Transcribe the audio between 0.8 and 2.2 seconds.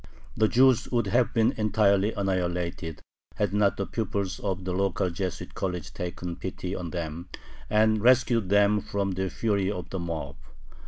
would have been entirely